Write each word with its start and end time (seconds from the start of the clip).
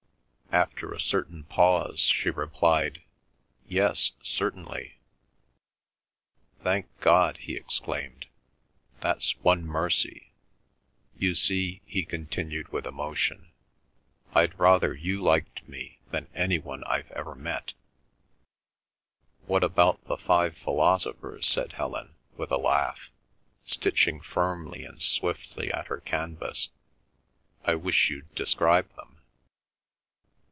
After 0.53 0.91
a 0.91 0.99
certain 0.99 1.45
pause, 1.45 2.01
she 2.01 2.29
replied, 2.29 3.01
"Yes, 3.67 4.11
certainly." 4.21 4.97
"Thank 6.61 6.87
God!" 6.99 7.37
he 7.37 7.55
exclaimed. 7.55 8.25
"That's 8.99 9.37
one 9.37 9.63
mercy. 9.65 10.33
You 11.17 11.35
see," 11.35 11.81
he 11.85 12.03
continued 12.03 12.67
with 12.67 12.85
emotion, 12.85 13.53
"I'd 14.35 14.59
rather 14.59 14.93
you 14.93 15.21
liked 15.21 15.65
me 15.69 15.99
than 16.09 16.27
any 16.35 16.59
one 16.59 16.83
I've 16.83 17.09
ever 17.11 17.33
met." 17.33 17.71
"What 19.45 19.63
about 19.63 20.03
the 20.03 20.17
five 20.17 20.57
philosophers?" 20.57 21.47
said 21.47 21.71
Helen, 21.73 22.13
with 22.35 22.51
a 22.51 22.57
laugh, 22.57 23.09
stitching 23.63 24.19
firmly 24.19 24.83
and 24.83 25.01
swiftly 25.01 25.71
at 25.71 25.87
her 25.87 26.01
canvas. 26.01 26.67
"I 27.63 27.75
wish 27.75 28.09
you'd 28.09 28.35
describe 28.35 28.89
them." 28.97 29.07